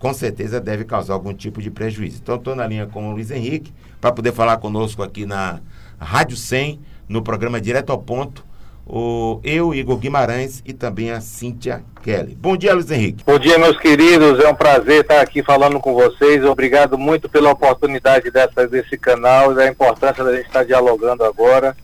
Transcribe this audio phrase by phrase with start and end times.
[0.00, 2.20] com certeza deve causar algum tipo de prejuízo.
[2.22, 5.60] Então, estou na linha com o Luiz Henrique para poder falar conosco aqui na
[6.00, 8.42] Rádio 100, no programa Direto ao Ponto,
[8.86, 12.34] o, eu, Igor Guimarães e também a Cíntia Kelly.
[12.34, 13.22] Bom dia, Luiz Henrique.
[13.24, 14.40] Bom dia, meus queridos.
[14.40, 16.44] É um prazer estar aqui falando com vocês.
[16.44, 21.76] Obrigado muito pela oportunidade dessa, desse canal e da importância da gente estar dialogando agora.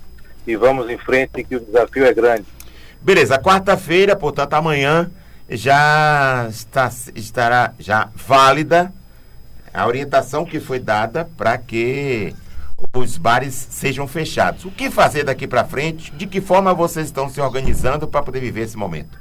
[0.46, 2.46] E vamos em frente, que o desafio é grande.
[3.02, 5.10] Beleza, quarta-feira, portanto, amanhã
[5.48, 8.92] já está, estará já válida
[9.72, 12.34] a orientação que foi dada para que
[12.94, 14.64] os bares sejam fechados.
[14.64, 16.10] O que fazer daqui para frente?
[16.12, 19.18] De que forma vocês estão se organizando para poder viver esse momento?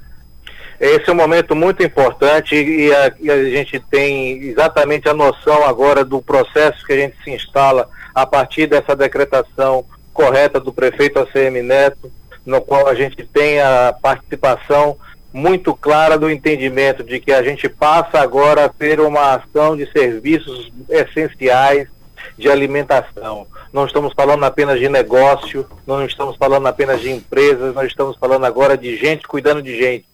[0.80, 5.66] Esse é um momento muito importante e a, e a, gente tem exatamente a noção
[5.66, 11.20] agora do processo que a gente se instala a partir dessa decretação correta do prefeito
[11.20, 12.12] ACM Neto,
[12.46, 14.98] no qual a gente tem a participação
[15.36, 19.86] muito clara do entendimento de que a gente passa agora a ter uma ação de
[19.92, 21.90] serviços essenciais
[22.38, 23.46] de alimentação.
[23.74, 28.46] Não estamos falando apenas de negócio, não estamos falando apenas de empresas, nós estamos falando
[28.46, 30.06] agora de gente cuidando de gente.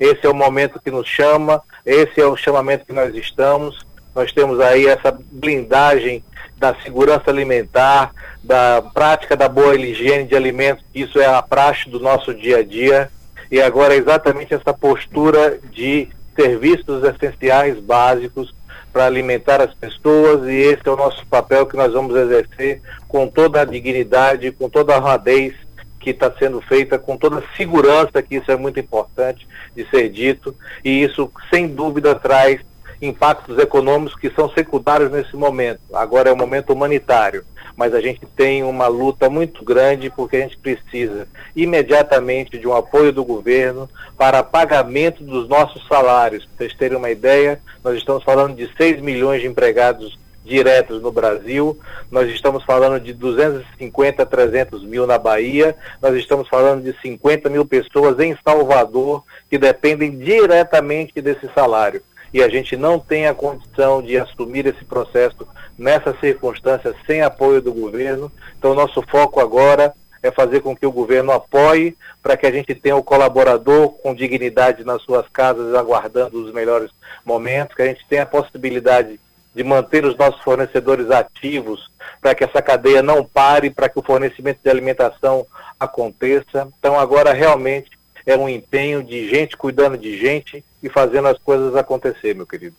[0.00, 3.84] Esse é o momento que nos chama, esse é o chamamento que nós estamos.
[4.14, 6.24] Nós temos aí essa blindagem
[6.56, 8.10] da segurança alimentar,
[8.42, 12.62] da prática da boa higiene de alimentos, isso é a praxe do nosso dia a
[12.62, 13.10] dia.
[13.52, 18.54] E agora é exatamente essa postura de serviços essenciais básicos
[18.90, 23.28] para alimentar as pessoas e esse é o nosso papel que nós vamos exercer com
[23.28, 25.52] toda a dignidade, com toda a honradez
[26.00, 30.08] que está sendo feita, com toda a segurança, que isso é muito importante de ser
[30.08, 32.58] dito, e isso sem dúvida traz
[33.02, 35.80] impactos econômicos que são secundários nesse momento.
[35.92, 37.44] Agora é o momento humanitário,
[37.76, 42.74] mas a gente tem uma luta muito grande porque a gente precisa imediatamente de um
[42.74, 46.44] apoio do governo para pagamento dos nossos salários.
[46.44, 51.12] Para vocês terem uma ideia, nós estamos falando de 6 milhões de empregados diretos no
[51.12, 51.78] Brasil,
[52.10, 57.48] nós estamos falando de 250 a 300 mil na Bahia, nós estamos falando de 50
[57.48, 63.34] mil pessoas em Salvador que dependem diretamente desse salário e a gente não tem a
[63.34, 65.46] condição de assumir esse processo
[65.78, 68.30] nessas circunstâncias sem apoio do governo.
[68.58, 72.74] Então, nosso foco agora é fazer com que o governo apoie para que a gente
[72.74, 76.90] tenha o colaborador com dignidade nas suas casas, aguardando os melhores
[77.24, 79.18] momentos, que a gente tenha a possibilidade
[79.54, 81.90] de manter os nossos fornecedores ativos,
[82.20, 85.46] para que essa cadeia não pare, para que o fornecimento de alimentação
[85.78, 86.68] aconteça.
[86.78, 87.90] Então, agora realmente
[88.24, 92.76] é um empenho de gente cuidando de gente e fazendo as coisas acontecer, meu querido.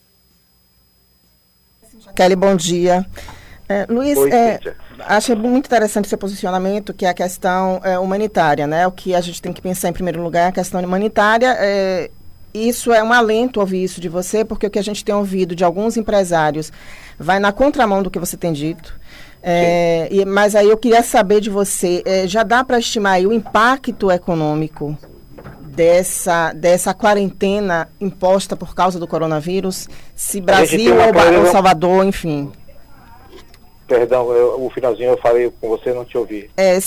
[2.15, 3.05] Kelly, bom dia.
[3.67, 4.59] É, Luiz, Oi, é,
[4.99, 8.85] acho muito interessante seu posicionamento, que é a questão é, humanitária, né?
[8.85, 11.55] O que a gente tem que pensar em primeiro lugar é a questão humanitária.
[11.57, 12.11] É,
[12.53, 15.55] isso é um alento ouvir isso de você, porque o que a gente tem ouvido
[15.55, 16.71] de alguns empresários
[17.17, 18.99] vai na contramão do que você tem dito.
[19.41, 23.33] É, e, mas aí eu queria saber de você, é, já dá para estimar o
[23.33, 24.97] impacto econômico
[25.75, 29.89] dessa, dessa quarentena imposta por causa do coronavírus?
[30.16, 32.51] Se Brasil ou, ou Salvador, enfim.
[33.88, 36.50] Perdão, eu, o finalzinho eu falei com você, não te ouvi.
[36.56, 36.78] É,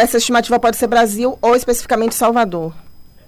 [0.00, 2.72] essa estimativa pode ser Brasil ou especificamente Salvador.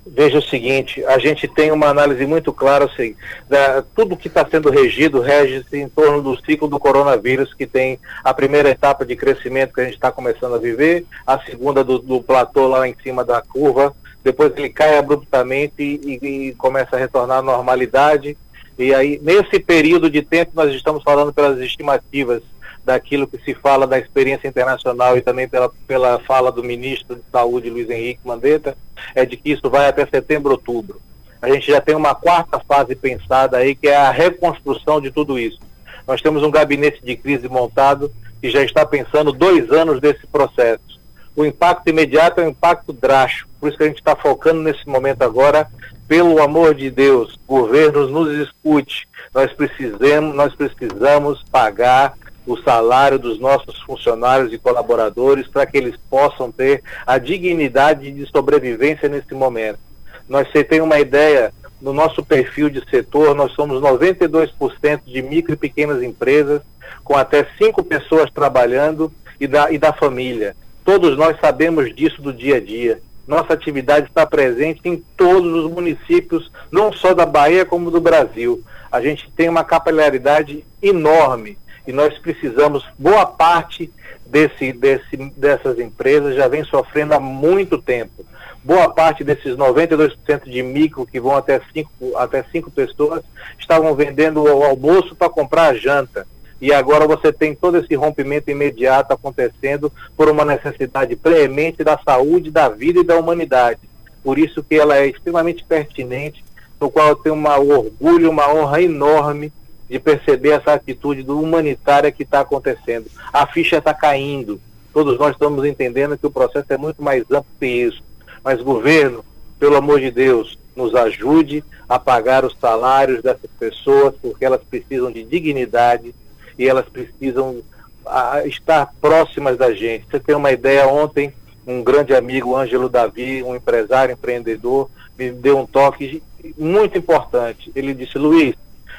[0.09, 3.17] Veja o seguinte, a gente tem uma análise muito clara, assim,
[3.49, 7.99] da, tudo que está sendo regido rege-se em torno do ciclo do coronavírus, que tem
[8.23, 11.99] a primeira etapa de crescimento que a gente está começando a viver, a segunda do,
[11.99, 13.93] do platô lá em cima da curva,
[14.27, 18.37] depois ele cai abruptamente e, e, e começa a retornar à normalidade.
[18.77, 22.43] E aí, nesse período de tempo, nós estamos falando pelas estimativas
[22.85, 27.23] daquilo que se fala da experiência internacional e também pela, pela fala do ministro de
[27.31, 28.77] Saúde, Luiz Henrique Mandetta,
[29.15, 31.01] é de que isso vai até setembro, outubro.
[31.41, 35.39] A gente já tem uma quarta fase pensada aí, que é a reconstrução de tudo
[35.39, 35.61] isso.
[36.05, 40.96] Nós temos um gabinete de crise montado que já está pensando dois anos desse processo
[41.37, 43.51] o impacto imediato é um impacto drástico.
[43.61, 45.69] Por isso que a gente está focando nesse momento agora,
[46.09, 49.07] pelo amor de Deus, governos nos escute.
[49.35, 52.15] Nós precisamos, nós precisamos pagar
[52.47, 58.25] o salário dos nossos funcionários e colaboradores para que eles possam ter a dignidade de
[58.31, 59.81] sobrevivência nesse momento.
[60.29, 65.53] Nós você tem uma ideia, no nosso perfil de setor, nós somos 92% de micro
[65.53, 66.63] e pequenas empresas,
[67.05, 70.57] com até cinco pessoas trabalhando e da, e da família.
[70.87, 73.01] Todos nós sabemos disso do dia a dia.
[73.27, 78.63] Nossa atividade está presente em todos os municípios, não só da Bahia, como do Brasil.
[78.91, 83.93] A gente tem uma capilaridade enorme e nós precisamos, boa parte
[84.25, 88.25] desse, desse, dessas empresas já vem sofrendo há muito tempo.
[88.63, 93.23] boa parte desses 92% de micro que vão até cinco, até cinco pessoas
[93.59, 96.27] estavam vendendo o almoço para comprar a janta.
[96.61, 102.51] E agora você tem todo esse rompimento imediato acontecendo por uma necessidade preemente da saúde,
[102.51, 103.81] da vida e da humanidade.
[104.23, 106.45] Por isso que ela é extremamente pertinente,
[106.81, 109.53] no qual eu tenho um orgulho, uma honra enorme
[109.89, 113.07] de perceber essa atitude humanitária que está acontecendo.
[113.33, 114.61] A ficha está caindo.
[114.93, 118.03] Todos nós estamos entendendo que o processo é muito mais amplo que isso.
[118.43, 119.25] Mas, governo,
[119.59, 125.11] pelo amor de Deus, nos ajude a pagar os salários dessas pessoas, porque elas precisam
[125.13, 126.15] de dignidade
[126.59, 127.63] e elas precisam
[128.05, 130.07] a, estar próximas da gente.
[130.11, 131.33] Você tem uma ideia, ontem,
[131.67, 134.89] um grande amigo, Ângelo Davi, um empresário, empreendedor,
[135.19, 136.23] me deu um toque
[136.57, 137.73] muito importante.
[137.75, 138.55] Ele disse, Luiz,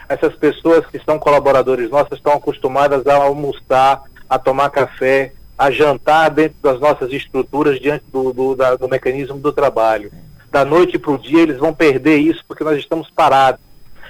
[0.10, 6.30] essas pessoas que são colaboradores nossos estão acostumadas a almoçar, a tomar café, a jantar
[6.30, 10.12] dentro das nossas estruturas diante do, do, da, do mecanismo do trabalho.
[10.52, 13.60] Da noite para o dia eles vão perder isso porque nós estamos parados.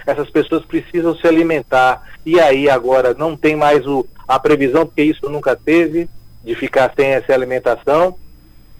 [0.07, 2.01] Essas pessoas precisam se alimentar.
[2.25, 6.09] E aí agora não tem mais o, a previsão, porque isso nunca teve,
[6.45, 8.17] de ficar sem essa alimentação.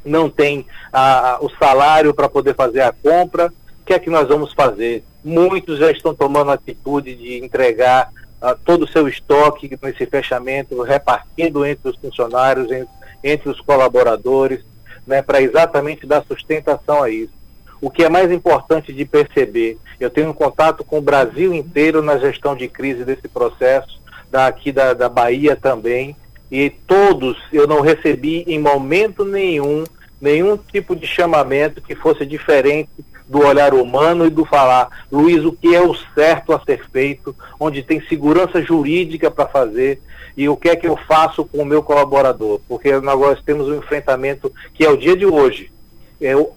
[0.06, 3.48] Não tem a, o salário para poder fazer a compra.
[3.82, 5.04] O que é que nós vamos fazer?
[5.22, 8.10] Muitos já estão tomando a atitude de entregar
[8.42, 12.88] uh, todo o seu estoque nesse fechamento, repartindo entre os funcionários, entre,
[13.22, 14.64] entre os colaboradores,
[15.06, 17.37] né, para exatamente dar sustentação a isso.
[17.80, 22.02] O que é mais importante de perceber, eu tenho um contato com o Brasil inteiro
[22.02, 24.02] na gestão de crise desse processo,
[24.32, 26.16] daqui da, da Bahia também,
[26.52, 29.84] e todos eu não recebi em momento nenhum
[30.20, 32.90] nenhum tipo de chamamento que fosse diferente
[33.28, 37.36] do olhar humano e do falar, Luiz, o que é o certo a ser feito,
[37.60, 40.02] onde tem segurança jurídica para fazer
[40.36, 43.76] e o que é que eu faço com o meu colaborador, porque nós temos um
[43.76, 45.72] enfrentamento que é o dia de hoje.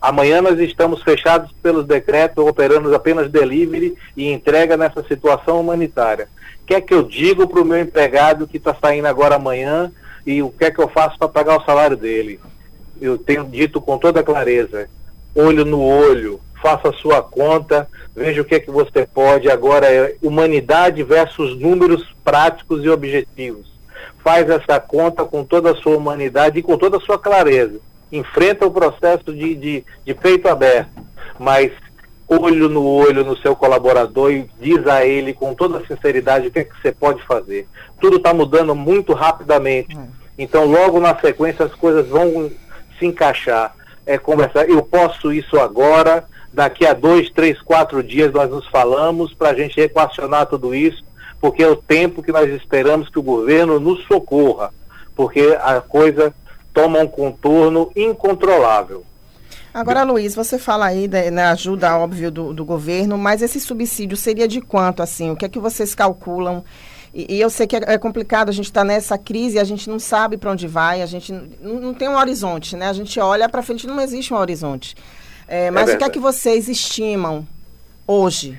[0.00, 6.28] Amanhã nós estamos fechados pelos decretos, operando apenas delivery e entrega nessa situação humanitária.
[6.62, 9.92] O que é que eu digo para o meu empregado que está saindo agora amanhã
[10.26, 12.40] e o que é que eu faço para pagar o salário dele?
[13.00, 14.88] Eu tenho dito com toda clareza,
[15.34, 19.50] olho no olho, faça a sua conta, veja o que é que você pode.
[19.50, 23.70] Agora é humanidade versus números práticos e objetivos.
[24.22, 27.80] Faz essa conta com toda a sua humanidade e com toda a sua clareza.
[28.12, 30.90] Enfrenta o processo de, de, de peito aberto,
[31.38, 31.70] mas
[32.28, 36.60] olho no olho no seu colaborador e diz a ele com toda sinceridade o que,
[36.60, 37.66] é que você pode fazer.
[38.00, 39.96] Tudo está mudando muito rapidamente.
[39.96, 40.00] É.
[40.38, 42.50] Então, logo na sequência, as coisas vão
[42.98, 43.74] se encaixar.
[44.06, 49.32] É conversar, eu posso isso agora, Daqui a dois, três, quatro dias nós nos falamos
[49.32, 51.04] para a gente equacionar tudo isso,
[51.40, 54.72] porque é o tempo que nós esperamos que o governo nos socorra,
[55.14, 56.34] porque a coisa
[56.72, 59.04] toma um contorno incontrolável.
[59.72, 64.16] Agora, Luiz, você fala aí da né, ajuda, óbvio, do, do, governo, mas esse subsídio
[64.16, 65.30] seria de quanto, assim?
[65.30, 66.64] O que é que vocês calculam?
[67.14, 69.88] E, e eu sei que é, é complicado, a gente está nessa crise, a gente
[69.88, 72.88] não sabe para onde vai, a gente não, não, tem um horizonte, né?
[72.88, 74.96] A gente olha para frente, não existe um horizonte.
[75.46, 77.46] É, mas é o que é que vocês estimam
[78.06, 78.58] hoje?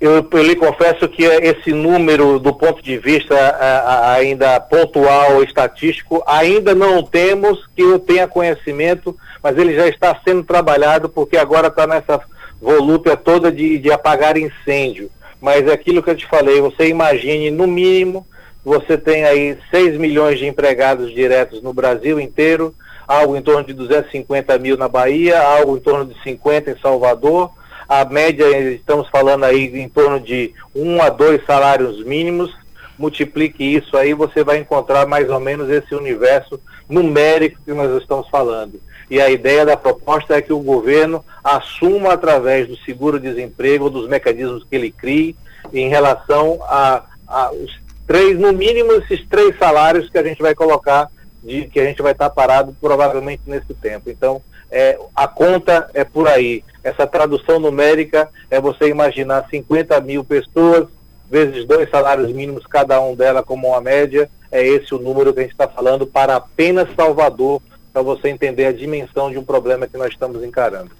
[0.00, 5.42] Eu, eu, lhe confesso que esse número, do ponto de vista a, a, ainda pontual,
[5.42, 11.36] estatístico, ainda não temos que eu tenha conhecimento, mas ele já está sendo trabalhado porque
[11.36, 12.20] agora está nessa
[12.62, 15.10] volúpia toda de, de apagar incêndio.
[15.40, 18.24] Mas é aquilo que eu te falei, você imagine, no mínimo,
[18.64, 22.74] você tem aí 6 milhões de empregados diretos no Brasil inteiro,
[23.06, 27.50] algo em torno de 250 mil na Bahia, algo em torno de 50 em Salvador.
[27.88, 32.54] A média, estamos falando aí em torno de um a dois salários mínimos.
[32.98, 38.28] Multiplique isso aí, você vai encontrar mais ou menos esse universo numérico que nós estamos
[38.28, 38.80] falando.
[39.10, 44.64] E a ideia da proposta é que o governo assuma através do seguro-desemprego, dos mecanismos
[44.64, 45.34] que ele crie,
[45.72, 50.54] em relação a, a os três, no mínimo esses três salários que a gente vai
[50.54, 51.08] colocar
[51.42, 54.10] de que a gente vai estar parado provavelmente nesse tempo.
[54.10, 56.62] Então, é, a conta é por aí.
[56.82, 60.88] Essa tradução numérica é você imaginar 50 mil pessoas
[61.30, 64.30] vezes dois salários mínimos cada um dela como uma média.
[64.50, 67.60] É esse o número que a gente está falando para apenas Salvador,
[67.92, 70.90] para você entender a dimensão de um problema que nós estamos encarando.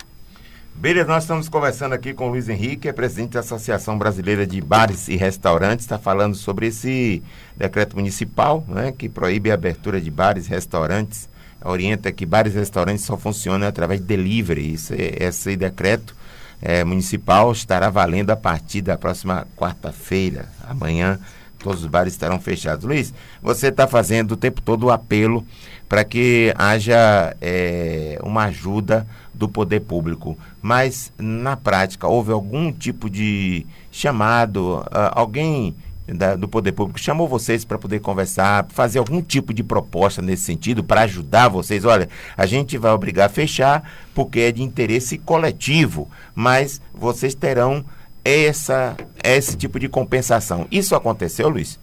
[0.80, 4.60] Beleza, nós estamos conversando aqui com o Luiz Henrique, é presidente da Associação Brasileira de
[4.60, 7.20] Bares e Restaurantes, está falando sobre esse
[7.56, 11.28] decreto municipal, né, que proíbe a abertura de bares e restaurantes,
[11.64, 14.72] orienta que bares e restaurantes só funcionam através de delivery.
[14.72, 16.14] Isso, esse decreto
[16.62, 21.18] é, municipal estará valendo a partir da próxima quarta-feira, amanhã,
[21.58, 22.84] todos os bares estarão fechados.
[22.84, 23.12] Luiz,
[23.42, 25.44] você está fazendo o tempo todo o apelo
[25.88, 30.36] para que haja é, uma ajuda do poder público.
[30.60, 34.80] Mas, na prática, houve algum tipo de chamado?
[34.80, 35.74] Uh, alguém
[36.06, 40.42] da, do poder público chamou vocês para poder conversar, fazer algum tipo de proposta nesse
[40.42, 41.84] sentido, para ajudar vocês?
[41.84, 47.84] Olha, a gente vai obrigar a fechar porque é de interesse coletivo, mas vocês terão
[48.28, 50.66] essa, esse tipo de compensação.
[50.70, 51.78] Isso aconteceu, Luiz?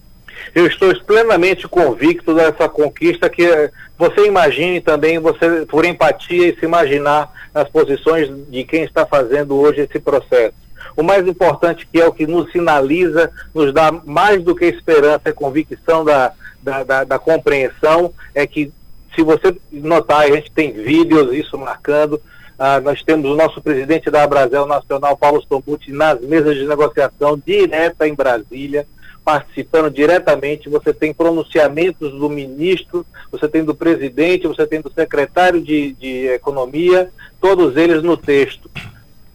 [0.53, 6.65] Eu estou plenamente convicto dessa conquista que você imagine também, você por empatia e se
[6.65, 10.53] imaginar nas posições de quem está fazendo hoje esse processo.
[10.95, 15.29] O mais importante que é o que nos sinaliza, nos dá mais do que esperança
[15.29, 18.71] e convicção da, da, da, da compreensão, é que
[19.15, 22.21] se você notar, a gente tem vídeos isso marcando,
[22.57, 27.41] ah, nós temos o nosso presidente da Abrazel Nacional, Paulo Stomuti, nas mesas de negociação
[27.45, 28.87] direta em Brasília,
[29.25, 35.59] participando diretamente, você tem pronunciamentos do ministro, você tem do presidente, você tem do secretário
[35.59, 37.09] de, de Economia,
[37.41, 38.69] todos eles no texto.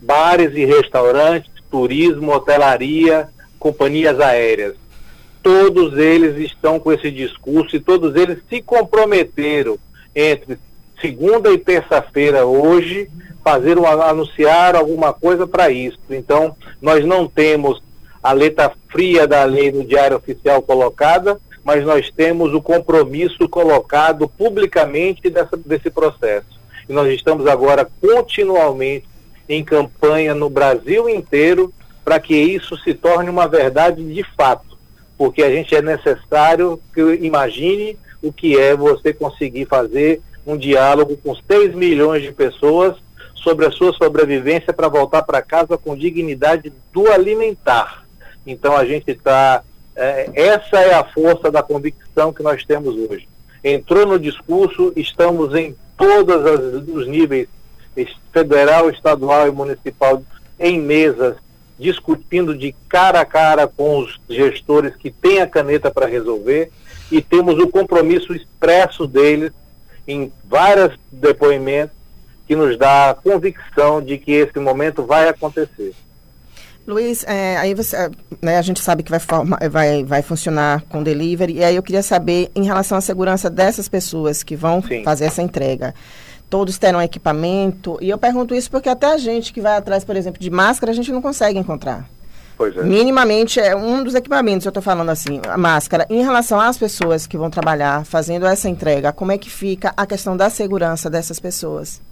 [0.00, 4.74] Bares e restaurantes, turismo, hotelaria, companhias aéreas.
[5.42, 9.78] Todos eles estão com esse discurso e todos eles se comprometeram
[10.14, 10.58] entre
[11.00, 13.08] segunda e terça-feira hoje
[13.42, 15.98] fazer um, anunciar alguma coisa para isso.
[16.10, 17.82] Então, nós não temos
[18.22, 24.28] a letra fria da lei no Diário Oficial colocada, mas nós temos o compromisso colocado
[24.28, 26.60] publicamente dessa, desse processo.
[26.88, 29.06] E nós estamos agora continuamente
[29.48, 31.72] em campanha no Brasil inteiro
[32.04, 34.78] para que isso se torne uma verdade de fato,
[35.16, 41.16] porque a gente é necessário que imagine o que é você conseguir fazer um diálogo
[41.16, 42.96] com 6 milhões de pessoas
[43.34, 48.04] sobre a sua sobrevivência para voltar para casa com dignidade do alimentar.
[48.46, 49.62] Então a gente está.
[49.96, 53.28] É, essa é a força da convicção que nós temos hoje.
[53.62, 57.48] Entrou no discurso, estamos em todos os níveis,
[58.32, 60.22] federal, estadual e municipal,
[60.58, 61.36] em mesas,
[61.78, 66.70] discutindo de cara a cara com os gestores que têm a caneta para resolver
[67.10, 69.52] e temos o compromisso expresso deles
[70.06, 71.96] em vários depoimentos
[72.46, 75.94] que nos dá a convicção de que esse momento vai acontecer.
[76.86, 78.10] Luiz, é, aí você, é,
[78.42, 79.20] né, a gente sabe que vai,
[79.70, 83.88] vai, vai funcionar com delivery, e aí eu queria saber, em relação à segurança dessas
[83.88, 85.04] pessoas que vão Sim.
[85.04, 85.94] fazer essa entrega,
[86.48, 90.16] todos terão equipamento, e eu pergunto isso porque até a gente que vai atrás, por
[90.16, 92.08] exemplo, de máscara, a gente não consegue encontrar.
[92.60, 92.82] Pois é.
[92.82, 96.06] Minimamente é um dos equipamentos, eu estou falando assim, a máscara.
[96.10, 100.04] Em relação às pessoas que vão trabalhar fazendo essa entrega, como é que fica a
[100.04, 102.02] questão da segurança dessas pessoas?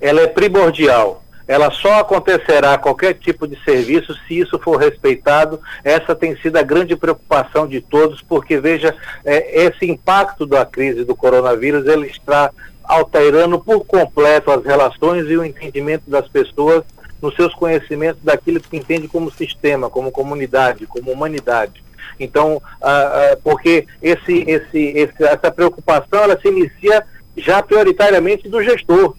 [0.00, 5.60] Ela é primordial ela só acontecerá qualquer tipo de serviço se isso for respeitado.
[5.82, 8.94] Essa tem sido a grande preocupação de todos, porque veja,
[9.24, 12.52] é, esse impacto da crise do coronavírus, ele está
[12.84, 16.84] alterando por completo as relações e o entendimento das pessoas
[17.20, 21.82] nos seus conhecimentos daquilo que entende como sistema, como comunidade, como humanidade.
[22.18, 27.04] Então, ah, ah, porque esse, esse, esse, essa preocupação ela se inicia
[27.36, 29.14] já prioritariamente do gestor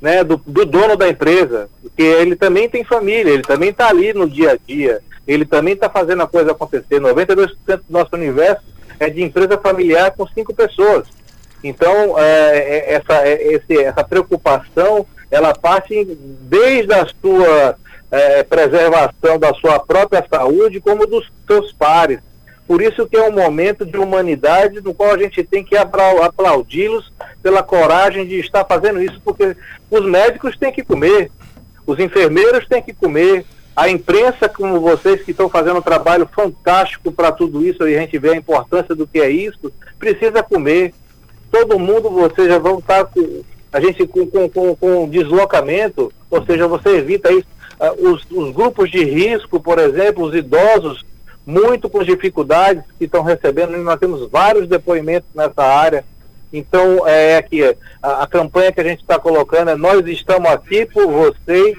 [0.00, 4.12] né, do, do dono da empresa, porque ele também tem família, ele também está ali
[4.12, 7.00] no dia a dia, ele também está fazendo a coisa acontecer.
[7.00, 8.62] 92% do nosso universo
[9.00, 11.08] é de empresa familiar com cinco pessoas.
[11.64, 16.04] Então, é, essa, é, esse, essa preocupação, ela parte
[16.48, 17.76] desde a sua
[18.10, 22.20] é, preservação da sua própria saúde, como dos seus pares.
[22.66, 27.12] Por isso que é um momento de humanidade no qual a gente tem que aplaudi-los
[27.42, 29.56] pela coragem de estar fazendo isso, porque
[29.88, 31.30] os médicos têm que comer,
[31.86, 33.44] os enfermeiros têm que comer,
[33.76, 38.00] a imprensa, como vocês que estão fazendo um trabalho fantástico para tudo isso, e a
[38.00, 40.94] gente vê a importância do que é isso, precisa comer.
[41.52, 43.06] Todo mundo, vocês já vão estar
[43.76, 47.46] a gente com, com, com, com deslocamento, ou seja, você evita isso.
[47.78, 51.04] Uh, os, os grupos de risco, por exemplo, os idosos,
[51.44, 56.06] muito com dificuldades que estão recebendo, nós temos vários depoimentos nessa área.
[56.50, 57.62] Então, é aqui,
[58.02, 61.76] a, a campanha que a gente está colocando é nós estamos aqui por vocês,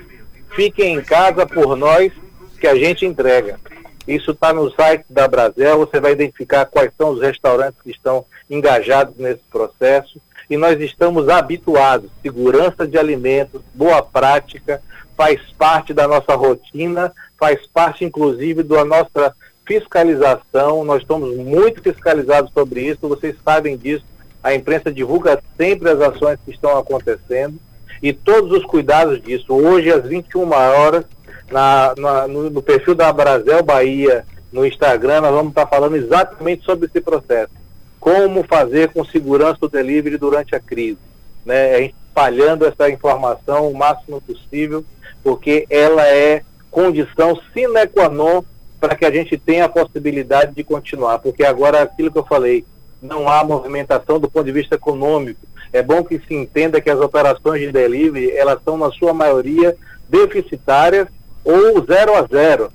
[0.56, 2.14] fiquem em casa por nós,
[2.62, 3.60] que a gente entrega.
[4.08, 8.24] Isso está no site da Brasel, você vai identificar quais são os restaurantes que estão
[8.48, 10.22] engajados nesse processo.
[10.50, 14.82] E nós estamos habituados, segurança de alimentos, boa prática,
[15.16, 19.36] faz parte da nossa rotina, faz parte inclusive da nossa
[19.66, 24.06] fiscalização, nós estamos muito fiscalizados sobre isso, vocês sabem disso,
[24.42, 27.60] a imprensa divulga sempre as ações que estão acontecendo
[28.02, 29.54] e todos os cuidados disso.
[29.54, 31.04] Hoje, às 21 horas,
[31.52, 36.64] na, na no, no, perfil da Brasel Bahia no Instagram, nós vamos estar falando exatamente
[36.64, 37.52] sobre esse processo.
[38.00, 40.98] Como fazer com segurança o delivery durante a crise.
[41.46, 41.86] Né?
[41.86, 44.84] Espalhando essa informação o máximo possível,
[45.24, 48.44] porque ela é condição sine qua non
[48.80, 51.20] para que a gente tenha a possibilidade de continuar.
[51.20, 52.64] Porque agora, aquilo que eu falei,
[53.02, 55.48] não há movimentação do ponto de vista econômico.
[55.74, 59.76] É bom que se entenda que as operações de delivery, elas são, na sua maioria,
[60.08, 61.08] deficitárias
[61.44, 62.72] ou zero a zero,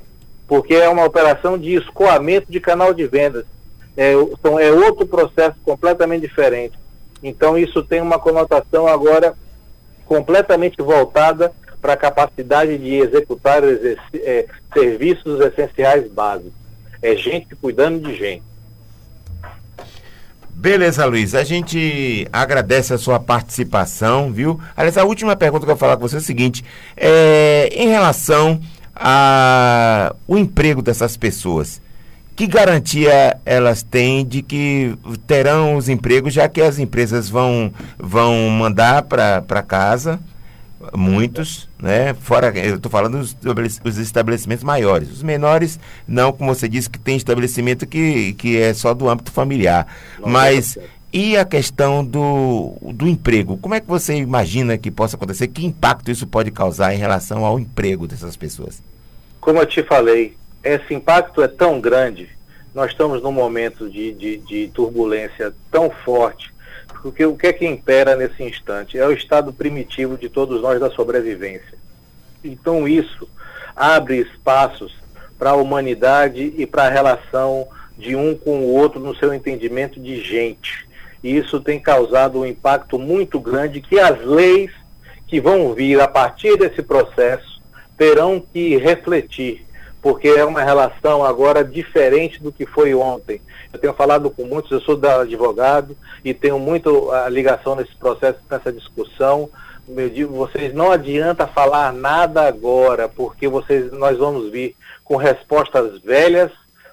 [0.46, 3.44] porque é uma operação de escoamento de canal de vendas.
[3.96, 6.78] É, então, é outro processo completamente diferente.
[7.22, 9.34] Então, isso tem uma conotação agora
[10.06, 16.52] completamente voltada para a capacidade de executar é, serviços essenciais básicos.
[17.02, 18.42] É gente cuidando de gente.
[20.50, 21.34] Beleza, Luiz.
[21.34, 24.60] A gente agradece a sua participação, viu?
[24.76, 26.64] Aliás, a última pergunta que eu vou falar com você é o seguinte:
[26.96, 28.60] é, em relação
[28.94, 31.82] ao emprego dessas pessoas,
[32.34, 34.96] que garantia elas têm de que
[35.26, 40.20] terão os empregos, já que as empresas vão, vão mandar para casa?
[40.96, 42.12] muitos, né?
[42.14, 45.10] Fora, eu estou falando dos, dos estabelecimentos maiores.
[45.10, 49.30] Os menores, não, como você disse, que tem estabelecimento que, que é só do âmbito
[49.30, 49.86] familiar.
[50.24, 50.76] Mas
[51.12, 53.58] e a questão do, do emprego?
[53.58, 55.46] Como é que você imagina que possa acontecer?
[55.48, 58.82] Que impacto isso pode causar em relação ao emprego dessas pessoas?
[59.40, 62.28] Como eu te falei, esse impacto é tão grande.
[62.74, 66.52] Nós estamos num momento de, de, de turbulência tão forte
[67.02, 68.96] porque o que é que impera nesse instante?
[68.96, 71.76] É o estado primitivo de todos nós da sobrevivência.
[72.44, 73.28] Então isso
[73.74, 74.94] abre espaços
[75.36, 77.66] para a humanidade e para a relação
[77.98, 80.86] de um com o outro no seu entendimento de gente.
[81.24, 84.70] E isso tem causado um impacto muito grande que as leis
[85.26, 87.60] que vão vir a partir desse processo
[87.96, 89.66] terão que refletir
[90.02, 93.40] porque é uma relação agora diferente do que foi ontem.
[93.72, 98.40] Eu tenho falado com muitos, eu sou advogado e tenho muito a ligação nesse processo,
[98.50, 99.48] nessa discussão.
[99.88, 106.00] Eu digo, vocês não adianta falar nada agora, porque vocês, nós vamos vir com respostas
[106.00, 106.50] velhas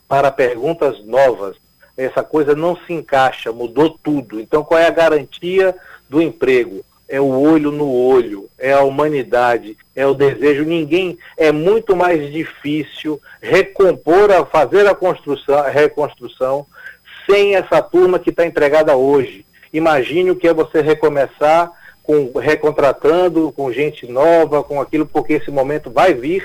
[0.07, 1.55] para perguntas novas.
[1.97, 4.39] Essa coisa não se encaixa, mudou tudo.
[4.39, 5.75] Então, qual é a garantia
[6.07, 6.86] do emprego?
[7.10, 10.63] É o olho no olho, é a humanidade, é o desejo.
[10.63, 16.67] Ninguém é muito mais difícil recompor, a fazer a construção, a reconstrução
[17.30, 19.43] sem essa turma que está entregada hoje.
[19.74, 21.72] Imagine o que é você recomeçar
[22.04, 26.43] com recontratando, com gente nova, com aquilo, porque esse momento vai vir.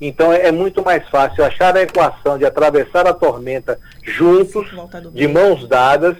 [0.00, 4.68] Então é, é muito mais fácil achar a equação de atravessar a tormenta juntos,
[5.12, 6.16] de mãos dadas,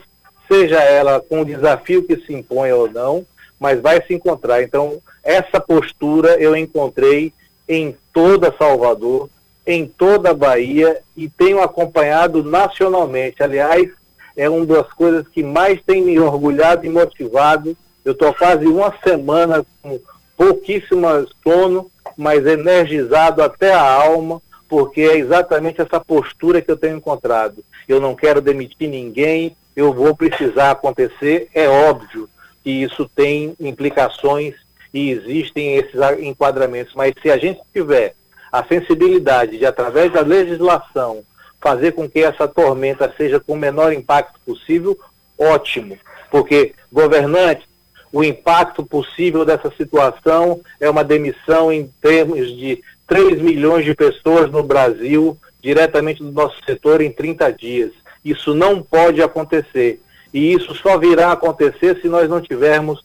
[0.47, 3.25] seja ela com o desafio que se impõe ou não,
[3.61, 4.63] mas vai se encontrar.
[4.63, 7.31] Então, essa postura eu encontrei
[7.69, 9.29] em toda Salvador,
[9.67, 13.43] em toda a Bahia e tenho acompanhado nacionalmente.
[13.43, 13.91] Aliás,
[14.35, 17.77] é uma das coisas que mais tem me orgulhado e motivado.
[18.03, 20.01] Eu estou quase uma semana com
[20.37, 21.07] pouquíssimo
[21.43, 27.63] sono, mas energizado até a alma, porque é exatamente essa postura que eu tenho encontrado.
[27.87, 32.29] Eu não quero demitir ninguém, eu vou precisar acontecer, é óbvio
[32.63, 34.55] que isso tem implicações
[34.93, 36.95] e existem esses enquadramentos.
[36.95, 38.15] Mas se a gente tiver
[38.51, 41.23] a sensibilidade de, através da legislação,
[41.61, 44.99] fazer com que essa tormenta seja com o menor impacto possível,
[45.39, 45.99] ótimo.
[46.31, 47.65] Porque, governantes,
[48.13, 54.51] o impacto possível dessa situação é uma demissão em termos de 3 milhões de pessoas
[54.51, 57.93] no Brasil, diretamente do nosso setor, em 30 dias.
[58.25, 60.01] Isso não pode acontecer.
[60.33, 63.03] E isso só virá acontecer se nós não tivermos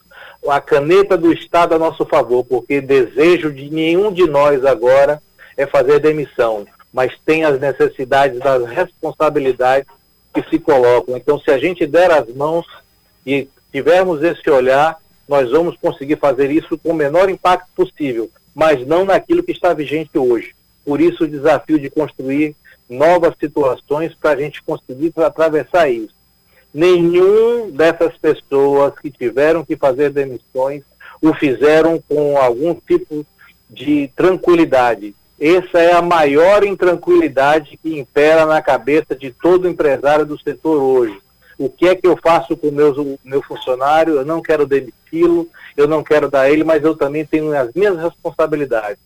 [0.47, 5.21] a caneta do Estado a nosso favor, porque desejo de nenhum de nós agora
[5.57, 9.87] é fazer demissão, mas tem as necessidades das responsabilidades
[10.33, 11.17] que se colocam.
[11.17, 12.65] Então, se a gente der as mãos
[13.25, 18.85] e tivermos esse olhar, nós vamos conseguir fazer isso com o menor impacto possível, mas
[18.85, 20.53] não naquilo que está vigente hoje.
[20.85, 22.55] Por isso, o desafio de construir
[22.87, 26.13] novas situações para a gente conseguir atravessar isso
[26.75, 30.83] nenhum dessas pessoas que tiveram que fazer demissões
[31.21, 33.25] o fizeram com algum tipo
[33.69, 35.15] de tranquilidade.
[35.39, 41.17] Essa é a maior intranquilidade que impera na cabeça de todo empresário do setor hoje.
[41.57, 44.15] O que é que eu faço com o meu, meu funcionário?
[44.15, 47.97] Eu não quero demiti-lo, eu não quero dar ele, mas eu também tenho as minhas
[47.97, 48.99] responsabilidades.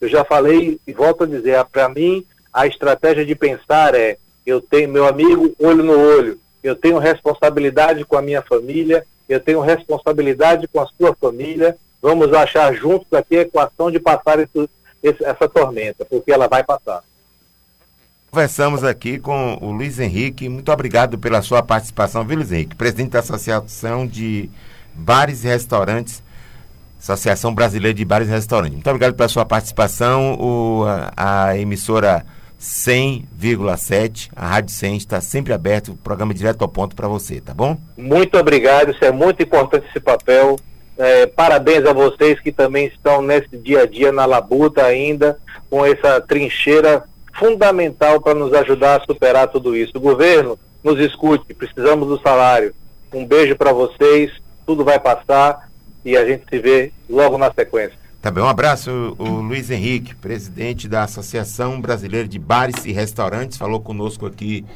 [0.00, 4.60] Eu já falei e volto a dizer, para mim, a estratégia de pensar é, eu
[4.60, 9.60] tenho meu amigo olho no olho, eu tenho responsabilidade com a minha família, eu tenho
[9.60, 11.76] responsabilidade com a sua família.
[12.00, 14.70] Vamos achar juntos aqui a equação de passar esse,
[15.02, 17.02] esse, essa tormenta, porque ela vai passar.
[18.30, 20.48] Conversamos aqui com o Luiz Henrique.
[20.48, 22.76] Muito obrigado pela sua participação, viu, Luiz Henrique?
[22.76, 24.50] Presidente da Associação de
[24.94, 26.22] Bares e Restaurantes,
[26.98, 28.74] Associação Brasileira de Bares e Restaurantes.
[28.74, 30.34] Muito obrigado pela sua participação.
[30.38, 30.84] O,
[31.16, 32.24] a, a emissora
[32.58, 37.54] 100,7, a Rádio 100 está sempre aberto, o programa direto ao ponto para você, tá
[37.54, 37.76] bom?
[37.96, 40.56] Muito obrigado, isso é muito importante esse papel.
[40.96, 45.38] É, parabéns a vocês que também estão nesse dia a dia na labuta ainda,
[45.70, 47.04] com essa trincheira
[47.38, 49.92] fundamental para nos ajudar a superar tudo isso.
[49.96, 52.74] O governo nos escute, precisamos do salário.
[53.12, 54.32] Um beijo para vocês,
[54.66, 55.70] tudo vai passar
[56.04, 57.96] e a gente se vê logo na sequência.
[58.20, 63.56] Tá bem, um abraço, o Luiz Henrique, presidente da Associação Brasileira de Bares e Restaurantes,
[63.56, 64.66] falou conosco aqui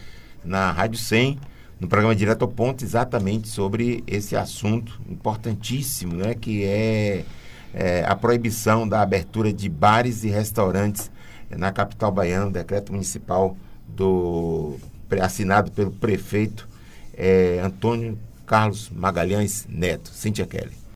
[0.45, 1.41] na Rádio 100,
[1.81, 7.25] no programa Direto ao Ponto, exatamente sobre esse assunto importantíssimo, né, que é,
[7.75, 11.11] é a proibição da abertura de bares e restaurantes
[11.51, 13.57] na capital baiana, decreto municipal
[13.89, 14.77] do
[15.21, 16.69] assinado pelo prefeito
[17.13, 20.11] é, Antônio Carlos Magalhães Neto.
[20.11, 20.82] Cíntia Kelly.